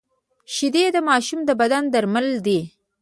[0.53, 2.59] شیدې د ماشوم د بدن درمل دي